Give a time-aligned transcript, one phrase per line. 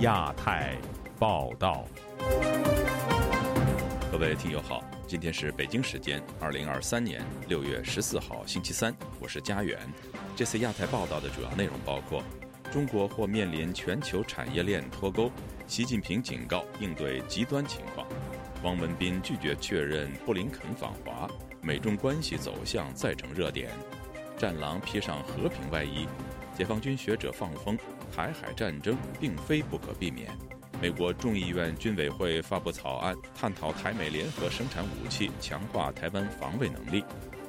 [0.00, 0.74] 亚太
[1.18, 1.84] 报道，
[4.10, 9.78] 各位听友好，今天是北京时间二零二三年六月十四号星期三，我是佳远。
[10.34, 12.22] 这次亚太报道的主要内容包括：
[12.72, 15.30] 中国或面临全球产业链脱钩，
[15.66, 18.06] 习近平警告应对极端情况；
[18.62, 21.28] 汪文斌拒绝确认布林肯访华，
[21.60, 23.68] 美中关系走向再成热点；
[24.38, 26.08] 战狼披上和平外衣，
[26.60, 27.74] 解放军学者放风。
[28.12, 30.30] 台海战争并非不可避免。
[30.78, 37.02] 美国众议院军委会发布草案，探讨台美联合生产武器，强化台湾防卫能力。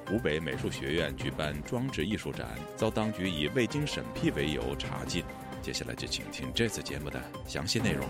[0.08, 5.26] 湖北美术学院举办装置艺术展，遭当局以未经审批为由查禁。
[5.62, 8.08] 接下来就请听这次节目的详细内容。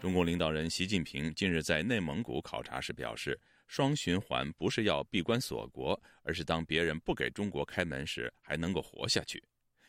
[0.00, 3.38] 中共领导人习近平近日在内蒙古考察时表示。
[3.70, 9.40] 双循环不是要闭关锁国，而是当别人不给中国开门时，还能够活下去。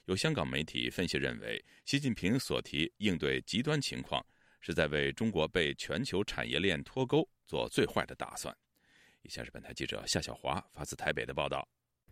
[0.05, 4.23] 有香港媒体分析认为，习近平所提应对极端情况，
[4.59, 8.55] 是在为中国被全球产业链脱钩做最坏的打算。
[9.23, 11.67] 以下是本台记者夏小华发自台北的报道。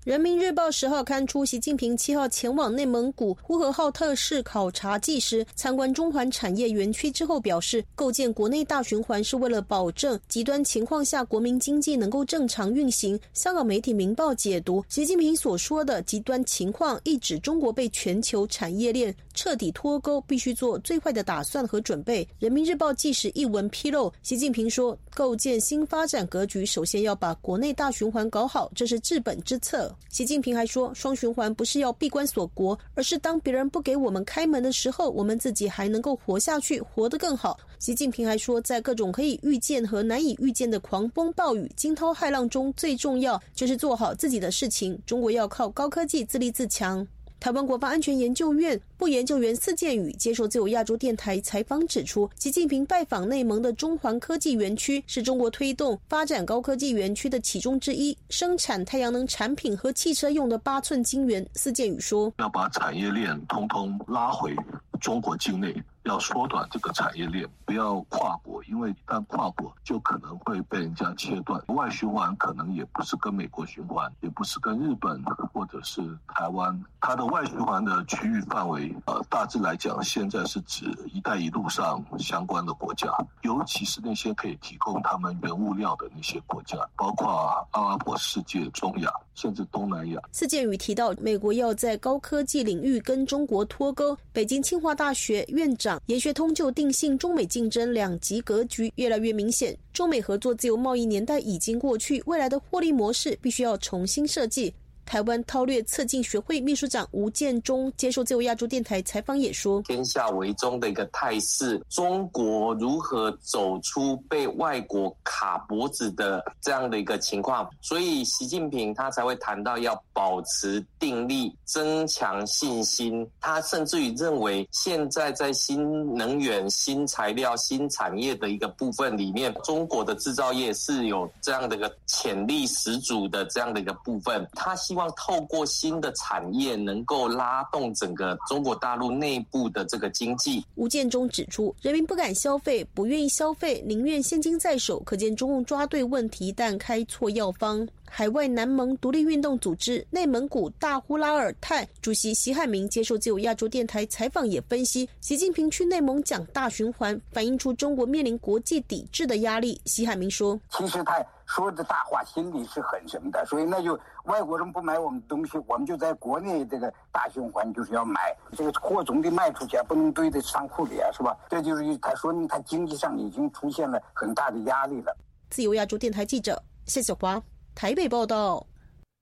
[0.05, 13.19] 人民日报十号刊出，习近平七号前往内蒙古呼和浩特市考察纪时，参观中环产业园区之后表示，构建国内大循环是为了保证极端情况下国民经济能够正常运行。
[13.33, 22.25] 香港媒体《明报》解读，习近平所说的极端情况，意指中国被全球产业链彻底脱钩，必须做最坏的打算和准备。
[22.39, 29.88] 人民日报纪实一文披露，习近平说，构建新发展格局，首先要把国内大循环搞好，这是治本之策。
[30.09, 37.59] 习近平还说，双循环不是要闭关锁国，而是当别人不给我们开门的时候，我们自己还能够活下去，活得更好。
[37.79, 44.99] 习近平还说，在各种可以预见和难以预见的狂风暴雨、惊涛骇浪中，最重要就是做好自己的事情。
[45.05, 47.07] 中国要靠高科技自立自强。
[47.39, 61.45] 台湾国防安全研究院副研究员司建宇接受自由亚洲电台采访指出，习近平拜访内蒙的中环科技园区是中国推动发展高科技园区的其中之一，生产太阳能产品和汽车用的八寸晶圆。
[61.53, 64.53] 司建宇说：“要把产业链通通拉回
[64.99, 71.61] 中国境内。”要缩短这个产业链，不要跨国，因为一旦跨国，就可能会被人家切断。
[71.67, 75.21] 外循环可能也不是跟美国循环，也不是跟日本
[75.53, 83.09] 或者是台湾，它的外循环的区域范围，呃，大致来讲，现在是指“一带一路”上相关的国家，
[83.41, 90.21] 尤其是那些可以提供他们原物料的那些国家，包括阿拉伯世界、中亚，甚至东南亚。
[90.33, 94.17] 四建宇提到，美国要在高科技领域跟中国脱钩。
[94.33, 96.01] 北京清华大学院长。
[96.07, 104.73] 严学通就定性，中美竞争两极格局越来越明显，中美合作自由贸易年代已经过去，未来的获利模式必须要重新设计。
[105.09, 117.67] 台湾韬略策进学会秘书长吴建中接受自由亚洲电台采访也说：“天下为中的一个态势，中国如何走出被外国卡脖子的这样的一个情况？
[117.81, 123.27] 所以习近平他才会谈到要保持定力，增强信心。
[123.41, 134.47] 他甚至于认为，现在在新能源、新材料、新产业的一个部分里面，中国的制造业是有这样的一个潜力十足的这样的一个部分。
[134.53, 140.65] 他希望透过新的产业，能够拉动整个中国大陆内部的这个经济。
[140.75, 147.87] 吴建中指出，人民不敢消费，不愿意消费，宁愿现金在手，可见中共抓对问题，但开错药方。
[148.11, 159.79] 海外南盟独立运动组织内蒙古大呼拉尔泰主席习汉明接受自由亚洲电台采访，也分析，习近平去内蒙讲大循环，反映出中国面临国际抵制的压力。
[159.85, 171.35] 习汉明说：“其实他。”说的大话，心里是很什么的，所以那就外国人不买我们东西，我们就在国内这个大循环就是要买这个货，总得卖出去，不能堆在仓库里啊，是吧？
[171.49, 175.17] 这就是他说明他经济上已经出现了很大的压力了。
[175.49, 177.41] 自由亚洲电台记者谢小华
[177.73, 178.63] 台北报道：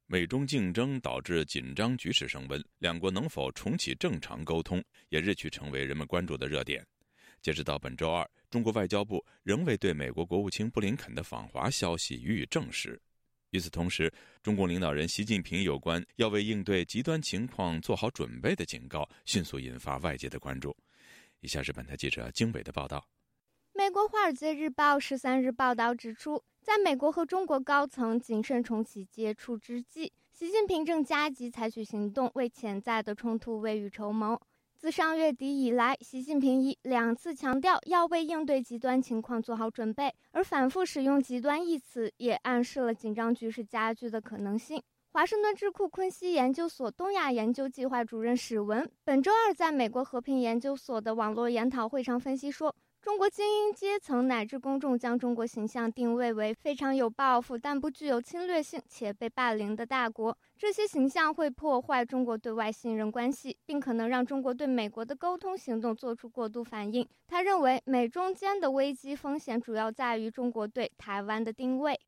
[0.08, 6.86] 美中竞争导致紧张局势升温，两国能否重启正常沟通，也日趋成为人们关注的热点。
[7.42, 8.30] 截止到本周二。
[8.50, 13.00] 中国外交部仍未对美国国务卿布林肯的访华消息予以证实。
[13.52, 14.12] 与此同时，
[14.44, 20.76] 中共领导人习近平有关要为应对极端情况做好准备的警告，迅速引发外界的关注。
[21.40, 23.08] 以下是本台记者经纬的报道。
[23.74, 34.42] 美国《华尔街日报》十三日报道指出，在美国和中国高层谨慎重启接触之际，习近平正加急采取行动，为潜在的冲突未雨绸缪。
[34.78, 44.80] 自上月底以来，习近平已两次强调要为应对极端情况做好准备，而反复使用“极端”一词，也暗示了紧张局势加剧的可能性。
[45.14, 52.76] 华盛顿智库昆西研究所东亚研究计划主任史文本周二在美国和平研究所的网络研讨会上分析说。
[53.00, 67.08] 中国精英阶层乃至公众将中国形象定位为非常有抱负但不具有侵略性且被霸凌的大国，这些形象会破坏中国对外信任关系，并可能让中国对美国的沟通行动做出过度反应。
[67.28, 72.00] 他认为，美中间的危机风险主要在于中国对台湾的定位。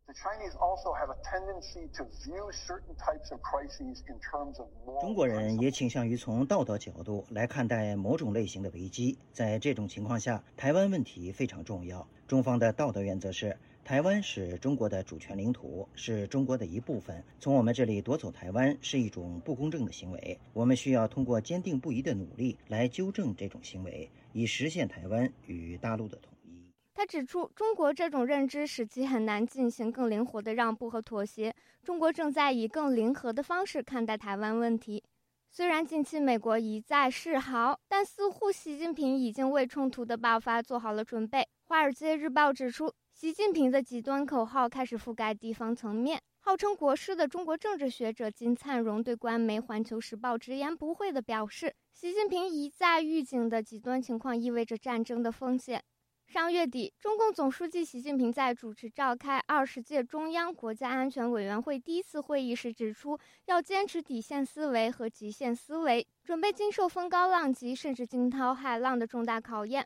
[4.99, 10.89] 中国人也倾向于从道德角度来看待某种类型的危机，在这种情况下，台湾。
[10.89, 12.07] 问题非常重要。
[12.25, 13.55] 中方的道德原则是：
[13.89, 17.23] 台湾是中国的主权领土，是中国的一部分。
[17.39, 20.39] 从我们这里夺走台湾是一种不公正的行为。
[20.53, 26.71] 我们需要通过坚定不移的努力来纠正这种行为，以实现台湾与大陆的统一。
[26.93, 31.55] 他指出，中国这种认知使其很难进行更灵活的让步和妥协。
[31.83, 35.03] 中国正在以更灵活的方式看待台湾问题。
[35.49, 41.39] 虽然近期美国一再示好，但似乎习近平已经为冲突的爆发做好了准备。
[41.63, 46.21] 《华尔街日报》指出，习近平的极端口号开始覆盖地方层面。
[46.39, 55.83] 号称国师的中国政治学者金灿荣对官媒《环球时报》直言不讳地表示，习近平一再预警的极端情况意味着战争的风险。
[56.27, 69.85] 上月底，中共总书记习近平在主持召开二十届中央国家安全委员会第一次会议时指出，要坚持底线思维和极限思维，准备经受风高浪急甚至惊涛骇浪的重大考验。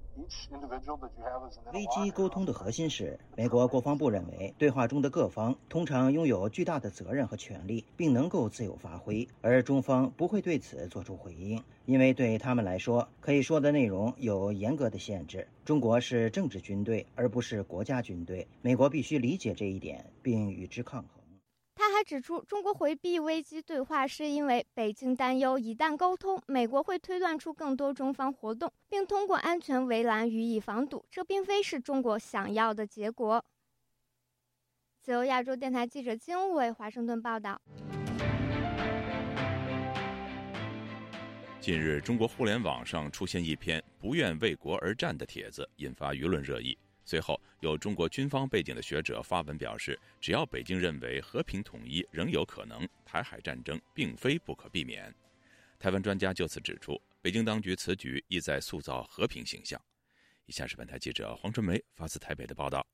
[1.73, 15.47] 危机沟通的核心是，美国国防部认为，对话中的各方通常拥有巨大的责任和权利，并能够自由发挥，而中方不会对此作出回应，因为对他们来说，可以说的内容有严格的限制。
[15.63, 21.20] 中国是政治军队，而不是国家军队，美国必须理解这一点，并与之抗衡。
[21.91, 31.05] 他还指出，中国回避危机对话是因为北京担忧，一旦沟通，美国会推断出更多中方活动，并通过安全围栏予以防堵。
[31.11, 33.43] 这并非是中国想要的结果。
[35.01, 37.61] 自由亚洲电台记者金伟华盛顿报道。
[41.59, 46.77] 近日，中国互联网上出现一篇“不愿为国而战”的帖子，引发舆论热议。
[47.03, 55.13] 随后，有中国军方背景的学者发文表示，只要北京认为和平统一仍有可能，台海战争并非不可避免。
[55.79, 59.81] 台湾专家就此指出，北京当局此举意在塑造和平形象。
[60.45, 62.85] 以下是本台记者黄春梅发自台北的报道。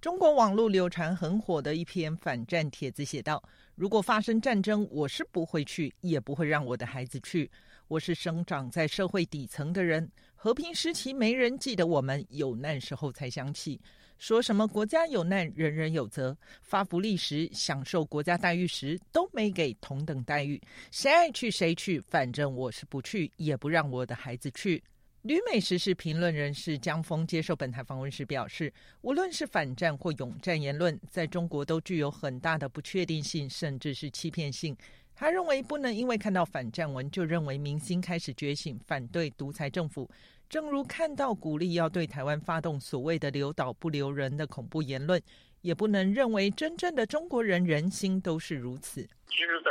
[0.00, 3.42] 中国网络流传很火的一篇反战帖子写道
[3.76, 7.48] ：“如果发生战争，我是不会去，也不会让我的孩子去。
[7.86, 10.10] 我是生长在社会底层的人。”
[10.44, 13.80] 和平时期没人记得我们，有难时候才想起。
[14.18, 16.36] 说什么国家有难，人人有责。
[16.62, 20.60] 发福利时，享受国家待遇时，都没给同等待遇。
[20.90, 24.82] 谁爱去谁去，反正我是不去，也不让我的孩子去。
[25.22, 28.72] 旅美时事评论人士江峰接受本台访问时表示，
[29.02, 34.76] 无论是反战或勇战言论，在中国都具有很大的不确定性，甚至是欺骗性。
[35.14, 40.08] 他认为不能因为看到反战文就认为民心开始觉醒，反对独裁政府。
[40.48, 45.22] 正如看到鼓励要对台湾发动所谓的“留岛不留人”的恐怖言论，
[45.62, 49.00] 也不能认为真正的中国人人心都是如此。
[49.28, 49.70] 其实，在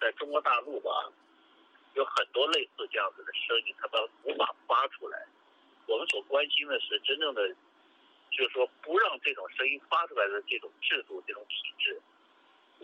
[0.00, 0.88] 在中国大陆吧，
[1.94, 5.18] 有很多类似这样子的声音，他们无法发出来。
[5.86, 7.46] 我们所关心的是真正的，
[8.30, 12.00] 就是说不让这种声音发出来的这种制度、这种体制。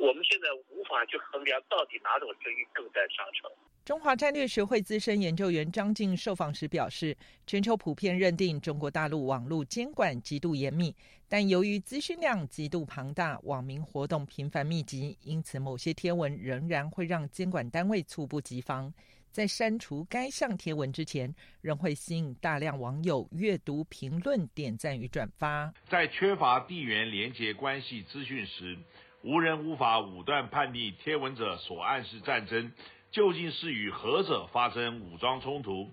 [0.00, 3.50] 我们现在无法去衡量到底哪种声音更在上乘。
[3.84, 7.14] 中华战略学会资深研究员张静受访时表示，
[7.46, 10.94] 全球普遍认定中国大陆网络监管极度严密，
[11.28, 18.92] 但由于资讯量极度庞大，网民活动频繁密集，因此某些贴文仍然会让监管单位猝不及防，
[19.30, 25.72] 在删除该项贴文之前，仍会吸引大量网友阅读、评论、点赞与转发。
[25.90, 28.78] 在缺乏地缘连接关系资讯时，
[29.22, 32.72] 无人无法武断判定贴文者所暗示战争。
[33.12, 35.90] 究竟是与何者发生武装冲突？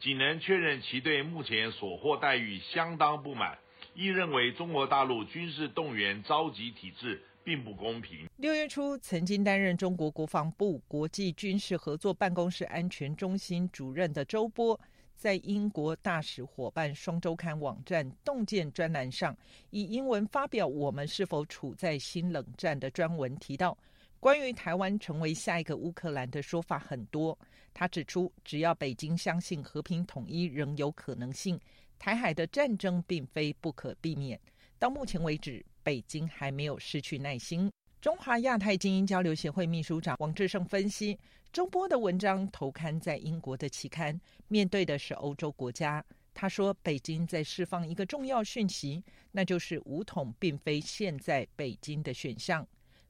[0.00, 3.56] 仅能确认其对目前所获待遇相当不满，
[3.94, 8.28] 亦认为中国大陆军事动员召集体制并不公平。
[8.38, 14.78] 六月初，曾经担任中国国防部国际军事合作办公室安全中心主任的周波，
[15.18, 19.36] 在英国大使伙伴双周刊网站洞见专栏上，
[19.70, 23.76] 以英文发表“我们是否处在新冷战”的专文，提到
[24.20, 27.36] 关于台湾成为下一个乌克兰的说法很多。
[27.74, 31.58] 他指出，只要北京相信和平统一仍有可能性，
[31.98, 34.40] 台海的战争并非不可避免。
[34.78, 37.68] 到目前为止，北京还没有失去耐心。
[38.00, 41.18] 中华亚太精英交流协会秘书长王志胜分析。
[41.52, 46.04] 周波的文章投刊在英国的期刊，面对的是欧洲国家。
[46.32, 49.02] 他说，北京在释放一个重要讯息，
[49.32, 52.64] 那就是武统并非现在北京的选项。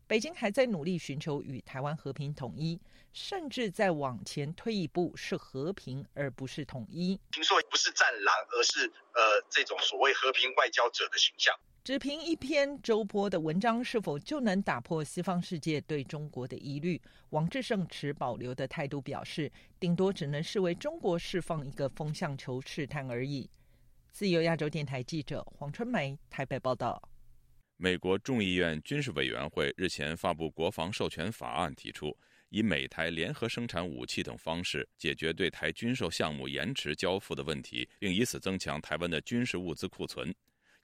[0.07, 2.81] 北京还在努力寻求与台湾和平统一，
[3.13, 7.21] 甚至在往前推一步，是和平而不是统一。
[7.31, 11.55] 听说不是战狼，而是呃这种所谓和平外交者的形象。
[11.89, 17.01] 只凭一篇周波的文章，是否就能打破西方世界对中国的疑虑？
[17.31, 23.49] 王志胜持保留的态度表示，顶多只能视为中国释放一个风向球试探而已。
[24.11, 27.03] 自由亚洲电台记者黄春梅台北报道。
[27.79, 32.15] 美国众议院军事委员会日前发布国防授权法案，提出
[32.51, 40.31] 以美台联合生产武器等方式解决对台军售项目延迟交付的问题，并以此增强台湾的军事物资库存。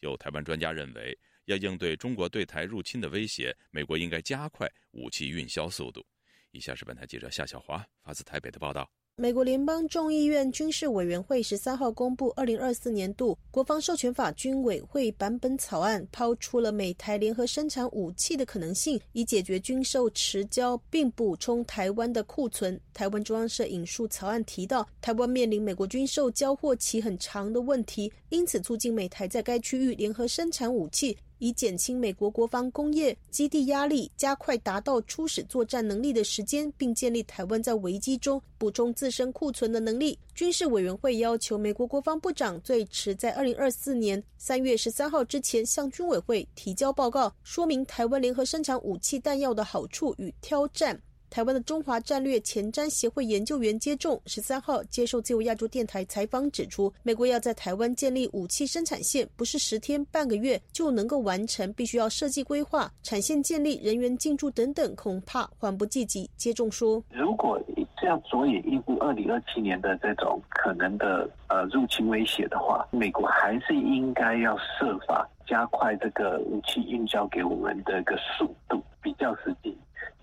[0.00, 6.04] 有台湾专家认为，要应对中国对台入侵的威胁，美国应该加快武器运销速度。
[6.50, 8.90] 以下是本台记者夏小华发自台北的报道。
[9.16, 22.78] 美国联邦众议院军事委员会十三号公布二零二四年度国防授权法军委会版本草案，抛出了美台联合生产武器的可能性，以解决军售迟交，并补充台湾的库存。
[22.92, 31.16] 台湾中央社引述草案提到，台湾面临美国军售交货期很长的问题，因此促进美台在该区域联合生产武器。
[31.38, 40.18] 以减轻美国国防工业基地压力，加快达到初始作战能力的时间，并建立台湾在危机中补充自身库存的能力。
[40.34, 51.00] 军事委员会要求美国国防部长最迟在二零二四年三月十三号之前向军委会提交报告，说明台湾联合生产武器弹药的好处与挑战。
[51.34, 66.30] 台湾的中华战略前瞻协会研究员接种十三号接受自由亚洲电台采访指出，美国要在台湾建立武器生产线，不是十天半个月就能够完成，必须要设计规划、产线建立、人员进驻等等，恐怕缓不济急。
[66.36, 67.60] 接种说，如果
[68.00, 79.76] 这样着眼应付二零二七年的这种可能的呃入侵威胁的话，美国还是应该要设法加快这个武器运交给我们的一个速度，比较实际。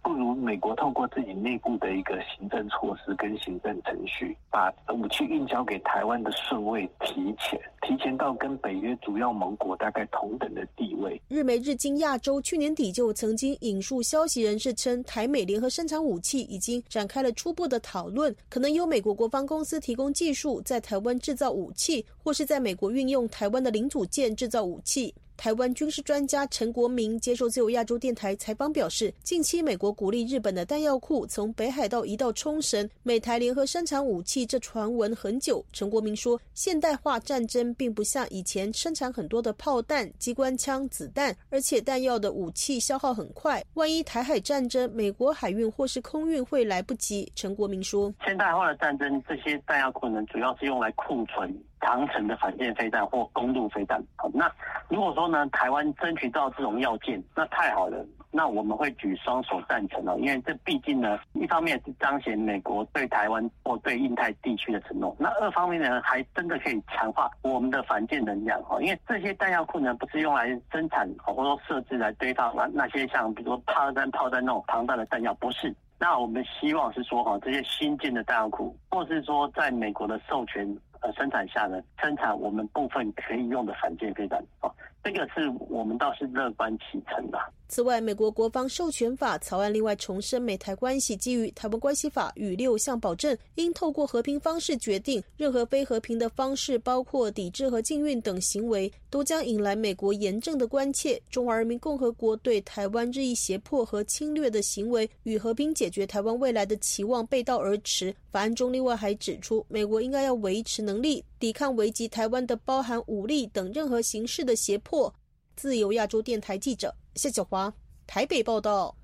[0.04, 11.22] 不如美国透过自己内部的一个行政措施跟行政程序，把武器运交给台湾的顺位提前，提前到跟北约主要盟国大概同等的地位。
[11.28, 25.14] 日媒日经亚洲去年底就曾经引述消息人士称，台美联合生产武器已经展开了初步的讨论，可能由美国国防公司提供技术，在台湾制造武器，或是在美国运用台湾的零组件制造武器。
[25.38, 35.66] 台湾军事专家陈国明接受自由亚洲电台采访表示，近期美国鼓励日本的弹药库从北海道移到冲绳，美台联合生产武器，这传闻很久。
[35.74, 47.32] 陈国明说，现代化战争并不像以前生产很多的炮弹、机关枪、子弹，而且弹药的武器消耗很快，万一台海战争，美国海运或是空运会来不及。
[47.36, 51.52] 陈国明说，现代化的战争，这些弹药库呢，主要是用来库存。
[51.82, 54.50] 长城的反舰飞弹或公路飞弹，好，那
[54.88, 75.76] 如果说呢，台湾争取到这种要件，那太好了，那我们会举双手赞成哦，因为这毕竟呢，一方面是彰显美国对台湾或对印太地区的承诺，那二方面呢，还真的可以强化我们的反舰能量哈，因为这些弹药库呢，不是用来生产或者说设置来堆放那那些像比如说炮弹、炮弹那种庞大的弹药，不是。
[76.00, 80.68] 那我们希望是说哈，这些新建的弹药库，或是说在美国的授权
[81.02, 84.72] 呃生产下呢，生产我们部分可以用的反舰飞弹啊，
[85.04, 87.40] 这个是我们倒是乐观其成的。
[87.68, 95.24] 此外，美国国防授权法草案另外重申，美台关系基于《台湾关系法》与六项保证，应透过和平方式决定。
[95.38, 101.20] 任何非和平的方式，包括抵制和禁运等行为，都将引来美国严正的关切。
[101.30, 108.14] 中华人民共和国对台湾日益胁迫和侵略的行为，与和平解决台湾未来的期望背道而驰。
[108.30, 115.12] 法案中另外还指出，美国应该要维持能力，抵抗危及台湾的包含武力等任何形式的胁迫。
[115.56, 116.96] 自由亚洲电台记者。
[117.16, 117.74] 谢小华，
[118.06, 118.96] 台北报道。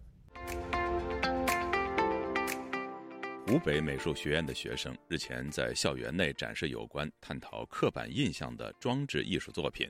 [3.47, 9.89] 湖北美术学院的学生日前在校园内展示有关探讨刻板印象的装置艺术作品，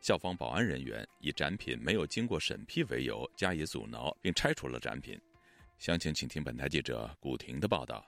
[0.00, 5.20] 校方保安人员以展品没有经过审批为由加以阻挠，并拆除了展品。
[5.78, 8.04] 详情请听本台记者古婷的报道。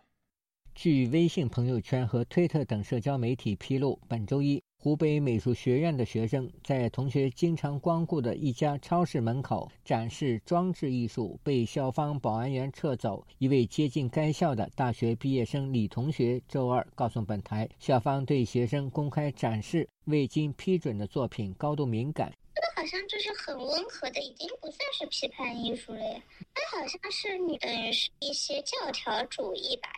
[0.74, 4.62] 据微信朋友圈和推特等社交媒体披露，本周一。
[4.82, 13.22] 湖北美术学院的学生在同学经常光顾的一家超市门口展示装置艺术，被校方保安员撤走。
[13.36, 22.32] 一位接近该校的大学毕业生李同学周二告诉本台，校方对学生公开展示未经批准的作品高度敏感。
[22.54, 26.22] 这个好像就是很温和的，已经不算是批判艺术了呀。
[26.54, 29.90] 它好像是你等于是一些教条主义吧，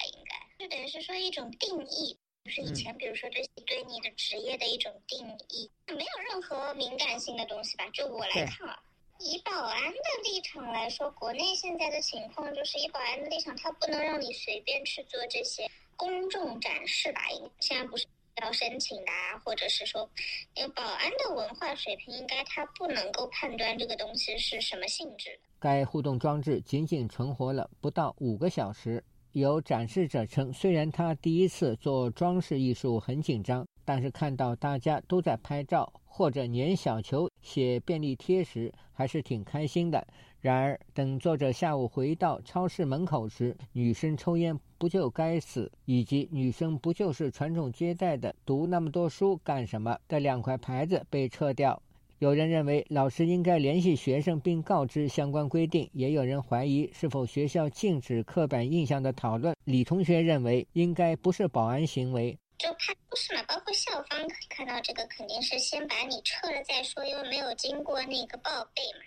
[0.62, 2.16] 就等于是说一种定义。
[2.44, 7.88] 就是以前，比如说这些对你的职业的一种定义，没有任何敏感性的东西吧？
[7.90, 8.82] 就我来看啊，
[9.18, 17.28] 以保安的立场来说，国内现在的情况就是以保安的立场，他不能让你随便去做这些公众展示吧？
[17.30, 18.06] 应现在不是
[18.42, 20.08] 要申请的啊，或者是说，
[20.54, 25.48] 因为保安的文化水平，应该他不能够判断这个东西是什么性质的。
[25.60, 29.04] 该互动装置仅仅存活了不到五个小时。
[29.32, 40.06] 有展示者称，虽然他第一次做装饰艺术很紧张，但是看到大家都在拍照或者粘小球、写便利贴时，还是挺开心的。
[40.40, 51.80] 然而，等作者下午回到超市门口时，“女生抽烟不就该死”以及“女生不就是传宗接代的，读那么多书干什么”的两块牌子被撤掉。
[52.22, 59.56] 有人认为老师应该联系学生并告知相关规定，也有人怀疑是否学校禁止刻板印象的讨论。
[59.64, 63.42] 李同学认为应该不是保安行为，就怕不是嘛。
[63.48, 69.04] 包括校方看到这个肯定是先把你撤了再说，因为没有经过那个报备嘛。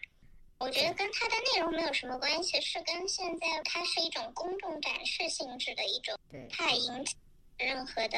[0.59, 6.13] 我觉得跟它的内容没有什么关系，是跟现在它是一种公众展示性质的一种，
[6.51, 7.15] 怕引起。
[7.57, 8.17] 任何的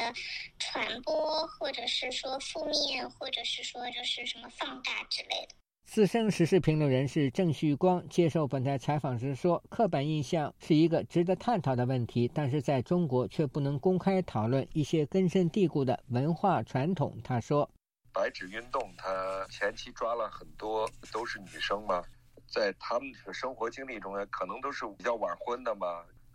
[0.58, 5.54] 传播，或者是说负面，或者是说就是什么放大之类的。
[5.84, 17.70] 资深时事评论人士郑旭光接受本台采访时说：“刻板印象是一个值得探讨的问题，但是在中国却不能公开讨论一些根深蒂固的文化传统。”他说
[18.12, 22.02] ：“白纸运动，他前期抓了很多都是女生嘛，
[22.46, 25.86] 在他们的生活经历中呢，可能都是比较晚婚的嘛。”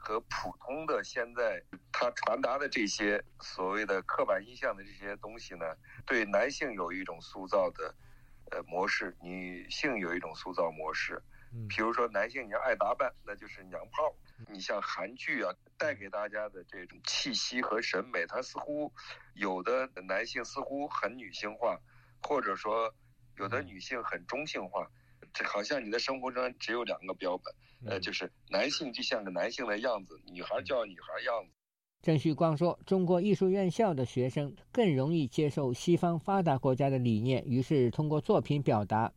[0.03, 5.65] 和普通的现在他传达的这些所谓的刻板印象的这些东西呢，
[6.05, 7.95] 对男性有一种塑造的
[8.51, 11.23] 呃模式，女性有一种塑造模式。
[11.69, 14.13] 比如说男性你要爱打扮，那就是娘炮。
[14.51, 18.91] 你像韩剧啊，带给大家的这种气息和审美，它似乎
[19.35, 21.79] 有的男性似乎很女性化，
[22.21, 22.93] 或者说
[23.37, 24.85] 有的女性很中性化。
[25.31, 27.53] 这好像你的生活中只有两个标本。
[27.85, 31.51] 呃，就是男性就像个男性的样子，女孩叫女孩样子。
[32.01, 39.11] 郑旭光说：“中国艺术院校的学生更容易接受西方发达国家的理念，于是通过作品表达。”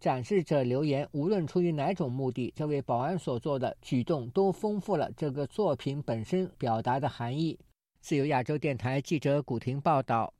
[0.00, 7.58] 展示者留言：“无论出于哪种目的，这位保安所做的举动都丰富了这个作品本身表达的含义。”
[8.00, 10.32] 自由亚洲电台记者古婷报道。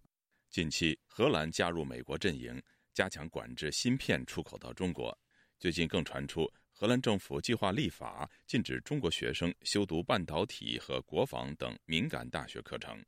[0.51, 2.61] 近期，荷兰加入美国阵营，
[2.93, 5.17] 加强管制芯片出口到中国。
[5.59, 6.51] 最近更传出。
[6.75, 13.01] 荷兰政府计划立法禁止中国学生修读半导体和国防等敏感大学课程。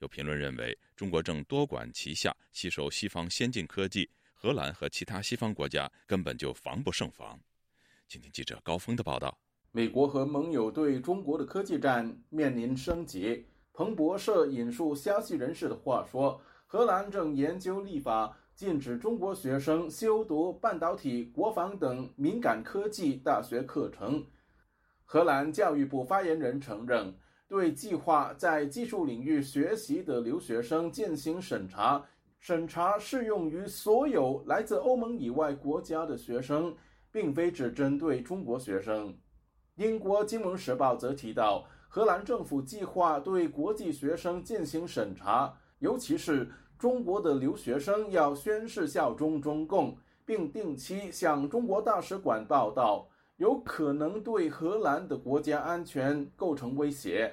[0.00, 7.40] 有评论认为，中国正多管齐下，吸收西方先进科技，荷兰和其他西方国家根本就防不胜防。
[8.06, 9.38] 请听记者高峰的报道：
[9.70, 13.46] 美国和盟友对中国的科技战面临升级。
[13.72, 18.36] 彭博社引述消息人士的话说，荷兰正研究立法。
[18.62, 24.24] 禁止中国学生修读半导体、国防等敏感科技大学课程。
[25.04, 27.12] 荷兰教育部发言人承认，
[27.48, 32.04] 对计划在技术领域学习的留学生进行审查，
[32.38, 36.72] 审查适用于所有来自欧盟以外国家的学生，
[37.10, 39.12] 并非只针对中国学生。
[39.74, 46.48] 英国《金融时报》则提到，荷兰政府计划对国际学生进行审查，尤其是。
[46.82, 57.32] 中国的留学生要宣誓效忠中共，并定期向中国大使馆报道，有可能对荷兰的国家安全构成威胁。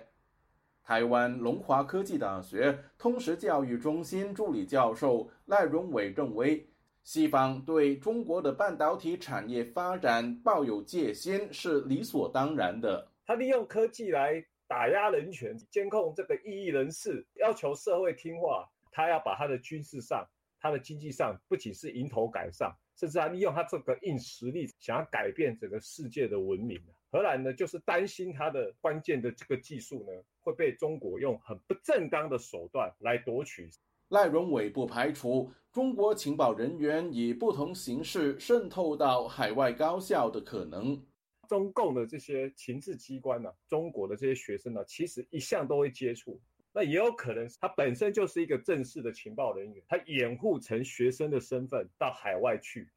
[0.84, 6.70] 台湾龙华科技大学通识教育中心助理教授赖荣伟认为，
[7.04, 13.08] 西方对中国的半导体产业发展抱有戒心是理所当然的。
[13.26, 18.70] 他利用科技来打压人权、监控这个异议人士，要求社会听话。
[18.92, 20.28] 他要把他的军事上、
[20.60, 26.82] 他的经济上，不仅是迎头赶上，甚至他利用他这个硬实力，想要改变整个世界的文明。
[27.12, 33.70] 荷兰呢，就是担心他的关键的这个技术呢，会被中国用很不正当的手段来夺取。
[34.10, 41.00] 赖荣伟不排除中国情报人员以不同形式渗透到海外高校的可能。
[41.48, 46.40] 中共的这些情治机关呢，中国的这些学生呢，其实一向都会接触。
[46.80, 52.90] 那也有可能他本身就是一个正式的情报人员，他掩护成学生的身份到海外去。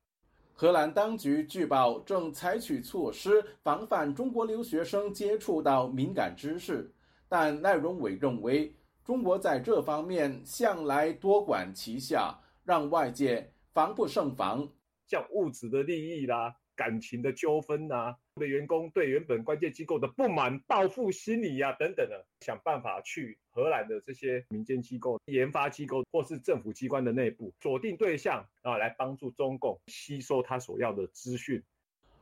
[0.53, 6.95] 荷兰当局据报正采取措施防范中国留学生接触到敏感知识，
[7.29, 8.73] 但赖荣伟认为，
[9.05, 14.71] 中国在这方面向来多管齐下，让外界防不胜防。
[15.09, 31.63] 像物质的利益啦、感情的纠纷呐、的员工对原本关键机构的不满、报复心理呀等等的，想办法去荷兰的这些民间机构、研发机构或是政府机关的内部锁定对象啊，来帮助中共吸收他所要的资讯。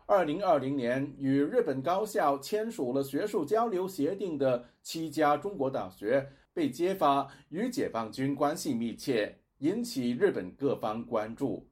[0.07, 11.65] 二零二零年，与日本高校签署了学术交流协定的七家中国大学被揭发与解放军关系密切，引起日本各方关注。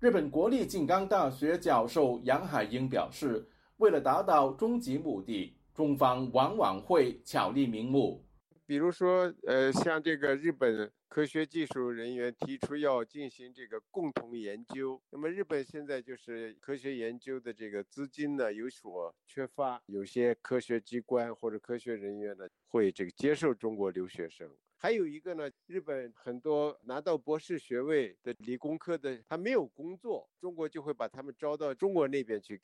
[0.00, 8.24] 日本国立静冈大学教授杨海英表示，为了达到终极目的，中方往往会巧立名目。
[8.66, 24.50] 比如说，呃，像这个日本科学技术人员提出要进行这个共同研究，那么日本现在就是科学研究的这个资金呢有所缺乏，有些科学机关或者科学人员呢会这个接受中国留学生。
[24.76, 32.60] 还有一个呢，日本很多拿到博士学位的理工科的，他没有工作，中国就会把他们招到中国那边去。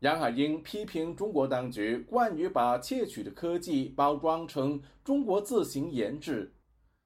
[0.00, 6.54] 杨海英批评中国当局惯于把窃取的科技包装成中国自行研制。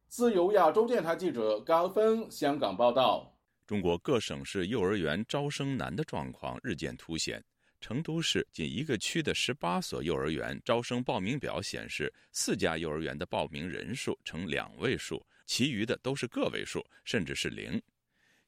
[0.08, 3.34] 自由亚洲电台记者高峰香港报道：
[3.66, 7.42] 中国各省市幼儿园招生难的状况日渐凸显。
[7.80, 17.80] 成都市仅一个区的十八所幼儿园招生报名表显示，四家幼儿园的报名人数呈两位数，其余的都是个位数，甚至是零。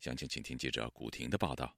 [0.00, 1.74] 详情，请听记者古婷的报道。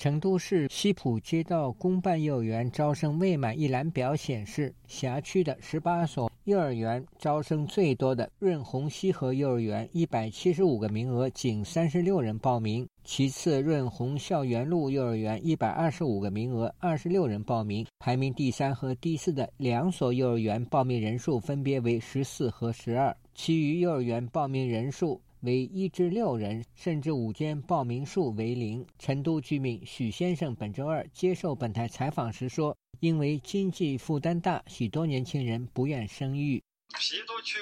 [0.00, 12.88] 成都市西浦街道公办幼儿园招生未满一览表显示，辖区的十八所幼儿园招生最多的润虹西河幼儿园，一百七十五个名额，仅三十六人报名。
[13.04, 17.86] 其次，润虹校园路幼儿园一百二十五个名额，二十六人报名。
[17.98, 28.86] 排名第三和第四的两所幼儿园报名人数分别为十四和十二，其余幼儿园报名人数为一至六人，甚至五间报名数为零。
[28.98, 36.62] 成都居民许先生本周二接受本台采访时说：“因为经济负担大，许多年轻人不愿生育。”
[36.98, 37.58] 郫都区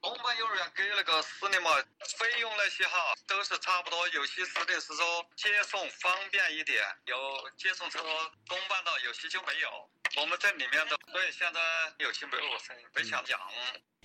[0.00, 1.70] 公办幼儿园给那个私立嘛，
[2.16, 4.08] 费用那些哈都是差不多。
[4.08, 5.04] 有些私立是说
[5.36, 7.14] 接送方便一点，有
[7.58, 8.00] 接送车
[8.48, 9.68] 公办的，有些就没有。
[10.16, 11.60] 我们这里面的，所以现在
[11.98, 13.38] 有些没有生，没想养。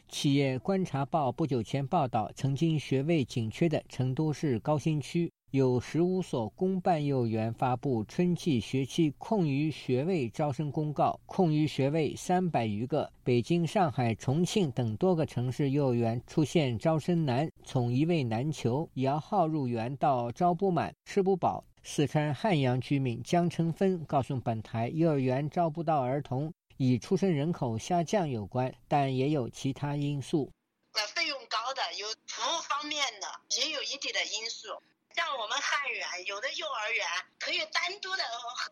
[0.08, 5.32] 企业观察报不久前报道，曾经学位紧缺的成都市高新区。
[5.52, 13.10] 有十五所公办幼儿园发布春季学期空余学位招生公告，空余学位三百余个。
[13.24, 21.64] 北京、上海、重庆等多个城市幼儿园出现招生难，从一位难求、摇号入园到招不满、吃不饱。
[21.84, 30.52] 四川汉阳居民江成芬告诉本台，幼儿园招不到儿童，与出生人口下降有关，但也有其他因素。
[30.94, 34.82] 那费用高的，有服务方面的，也有一定的因素。
[35.14, 37.08] 像我们汉源有的幼儿园
[37.40, 38.24] 可以单独的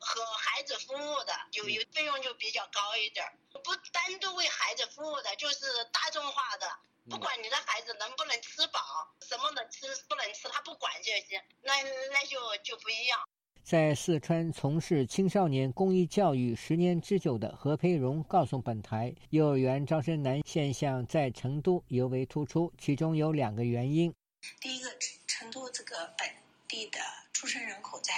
[0.02, 3.26] 和孩子服务的，有有费用就比较高一点
[3.64, 6.70] 不单独为孩子服务的，就是大众化的，
[7.10, 8.82] 不管你的孩子能不能吃饱，
[9.22, 13.18] 什么能吃不能吃，他不管这些，那那就就不一样。
[13.64, 24.14] 在四川从事青少年公益教育十年之久的何培荣告诉本台，幼儿园招生难现象在成都尤为突出，其中有两个原因。
[24.60, 24.90] 第一个，
[25.26, 26.30] 成都这个本
[26.68, 27.00] 地的
[27.32, 28.14] 出生人口在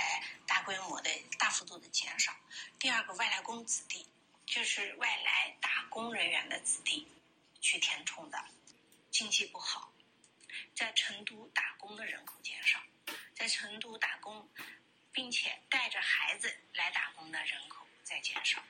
[0.47, 2.31] 大规模的、大幅度的减少；
[2.79, 4.03] 第二个，外来工子弟，
[4.47, 7.05] 就是外来打工人员的子弟
[7.61, 8.37] 去填充的，
[9.11, 9.93] 经济不好，
[10.73, 12.79] 在成都打工的人口减少，
[13.35, 14.43] 在成都打工
[15.15, 18.61] 并且带着孩子来打工的人口在减少。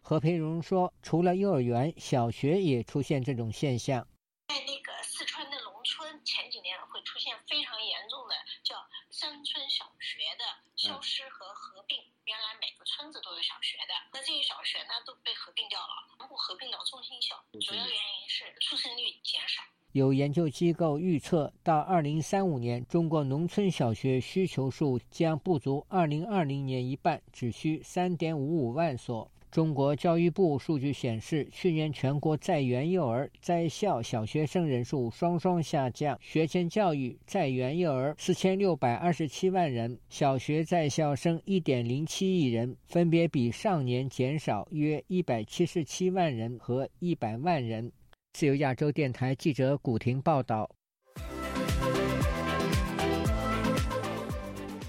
[0.00, 4.06] 何培荣说，除了幼儿园，小学也出现这种现象。
[4.46, 10.44] 在那个四川的农村，前几年会出现非常严重的叫山村小学的
[10.76, 11.98] 消失和合并。
[12.24, 17.44] 原来每个村子都有小学的，那这些小学呢都被合并掉了，全部合并到中心校。
[17.60, 19.62] 主要原因是出生率减少。
[19.98, 29.30] 有研究机构预测，到二零三五年，中国农村小学需求数将不足二零二零年一半，只需三点五五万所。
[29.50, 36.18] 中国教育部数据显示，去年全国在园幼儿、在校小学生人数双双下降。
[36.20, 47.90] 学前教育在园幼儿四千六百二十七万人，小学在校生一点零七亿人，分别比上年减少约一百七十七万人和一百万人。
[48.38, 50.70] 自由亚洲电台记者古婷报道。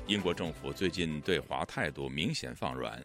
[0.06, 3.04] 英国政府最近对华态度明显放软。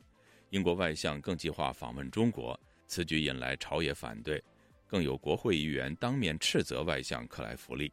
[0.50, 4.38] 英国外相更计划访问中国，此举引来朝野反对，
[4.86, 7.90] 更有国会议员当面斥责外相克莱弗利。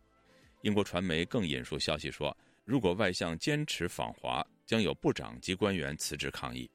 [0.59, 6.69] 英国传媒更引述消息说，如果外相坚持访华，将有部长级官员辞职抗议。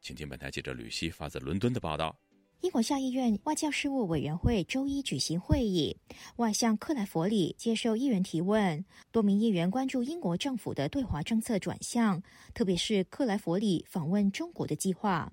[0.00, 2.18] 请听本台记者吕希发自伦敦的报道。
[2.64, 5.94] 英国下议院外交事务委员会周一举行会议，
[6.36, 8.82] 外相克莱弗里接受议员提问。
[9.12, 12.22] 多名议员关注英国政府的对华政策转向，
[12.54, 15.30] 特别是克莱弗里访问中国的计划。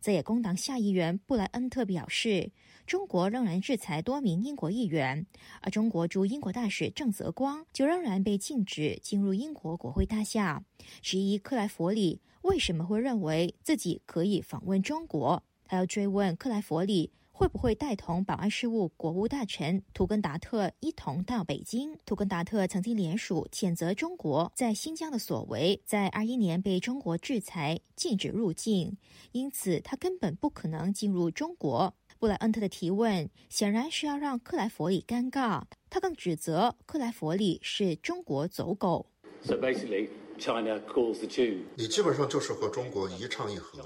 [0.00, 2.50] 在野工党下议员布莱恩特表示，
[2.84, 5.24] 中国仍然制裁多名英国议员，
[5.60, 10.60] 而中国驻英国大使郑泽光就仍然被禁止进入英国国会大厦，
[11.00, 15.40] 质疑克莱弗里为什么会认为自己可以访问中国。
[15.72, 21.96] 还要追问克莱佛里会不会带同保安事务国务大臣图根达特一同到北京。
[22.04, 28.98] 图根达特曾经联署谴责中国在新疆的所为，在二一年被中国制裁禁止入境，
[29.32, 31.94] 因此他根本不可能进入中国。
[32.18, 39.06] 布莱恩特的提问显然是要让克莱佛里尴尬，他更指责克莱佛里是中国走狗。
[39.42, 41.62] So basically, China calls the tune.
[41.76, 43.82] 你基本上就是和中国一唱一和。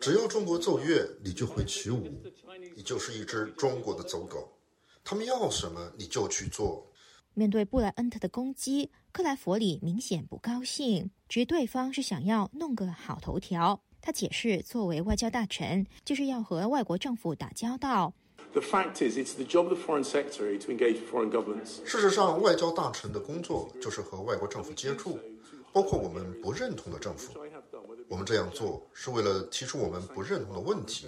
[0.00, 2.22] 只要中国奏乐，你就会起舞，
[2.74, 4.50] 你就是一只中国的走狗。
[5.04, 6.90] 他们要什么你就去做。
[7.34, 13.82] 面对布莱恩特的攻击，克莱弗里明显不高兴，觉对方是想要弄个好头条。
[14.00, 18.14] 他解释，作为外交大臣，就是要和外国政府打交道。
[18.52, 21.84] The fact is, it's the job of the foreign secretary to engage foreign governments.
[21.84, 25.18] 事实上，外交大臣的工作就是和外国政府接触，
[25.72, 27.34] 包括我们不认同的政府。
[28.10, 31.06] 我们这样做是为了提出我们不认同的问题，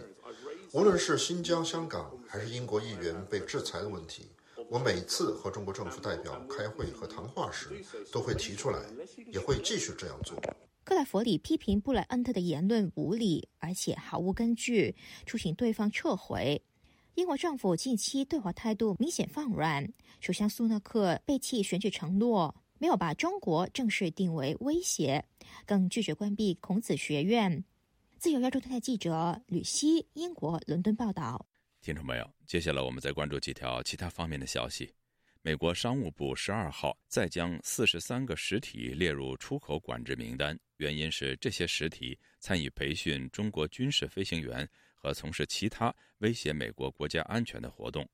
[0.71, 4.29] 无论是新疆、香港，还是英国议员被制裁的问题。
[4.71, 8.79] 我每次和中国政府代表开会和谈话时，都会提出来，
[9.27, 10.41] 也会继续这样做。
[10.85, 14.95] 克莱弗里批评布莱恩特的言论无理，而且毫无根据，
[15.27, 16.62] 促请对方撤回。
[17.17, 22.62] 英国政府近期对华态度明显放软，首相苏纳克背弃选举承诺。
[22.83, 25.25] 没有把中国正式定为威胁，
[25.64, 27.62] 更拒绝关闭孔子学院。
[28.18, 31.47] 自由亚洲电台记者吕希，英国伦敦报道。
[31.81, 34.92] 听众朋友，接下来我们再关注几条其他方面的消息。
[35.42, 48.05] 美国商务部十二号再将四十三个实体列入出口管制名单，原因是这些实体参与培训中国军事飞行员和从事其他威胁美国国家安全的活动。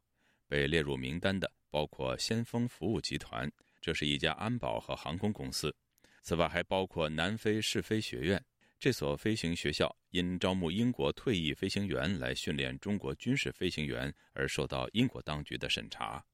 [0.47, 3.51] 被列入名单的包括先锋服务集团。
[3.81, 5.75] 这是一家安保和航空公司，
[6.23, 8.45] 此外还包括南非试飞学院。
[8.81, 16.25] 这所飞行学校因招募英国退役飞行员来训练中国军事飞行员而受到英国当局的审查。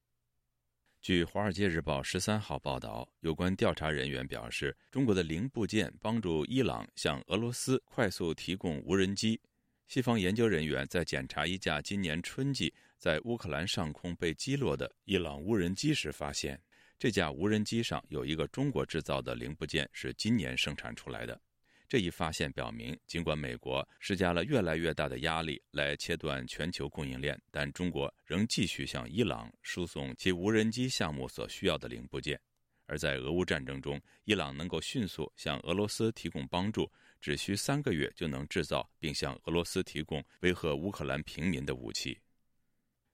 [1.01, 9.39] 据《华尔街日报》十三号报道，有关调查人员表示，中国的零部件帮助伊朗向俄罗斯快速提供无人机。
[9.87, 16.59] 西方研究人员在检查一架今年春季在乌克兰上空被击落的伊朗无人机时发现。
[16.97, 21.39] 这架无人机上有一个中国制造的零部件是今年生产出来的。
[21.87, 32.39] 这一发现表明，尽管美国施加了越来越大的压力来切断全球供应链，但中国仍继续向伊朗输送其无人机项目所需要的零部件。
[32.87, 42.17] 而在俄乌战争中，伊朗能够迅速向俄罗斯提供帮助，只需三个月就能制造并向俄罗斯提供威吓乌克兰平民的武器。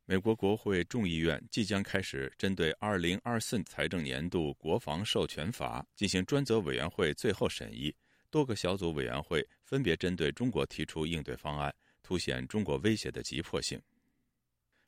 [0.05, 7.95] 美国国会众议院即将开始针对2024财政年度国防授权法进行专责委员会最后审议，
[8.29, 13.81] 多个小组委员会分别针对中国提出应对方案，凸显中国威胁的急迫性。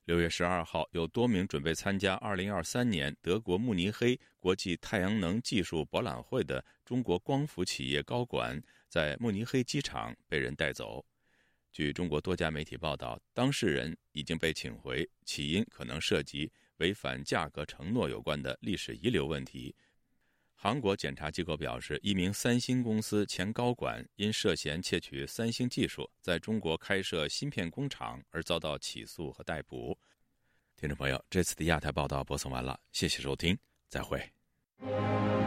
[0.04, 11.06] 六月十二号，有多名准备参加2023年德国慕尼黑国际太阳能技术博览会的中国光伏企业高管，在慕尼黑机场被人带走。
[11.74, 19.76] 据中国多家媒体报道，当事人已经被请回，起因可能涉及违反价格承诺有关的历史遗留问题。
[20.54, 29.98] 韩国检察机构表示，一名三星公司前高管因涉嫌窃取三星技术在中国开设芯片工厂而遭到起诉和逮捕。
[30.78, 33.58] 听众朋友，这次的亚太报道播送完了，谢谢收听，
[33.90, 35.43] 再会。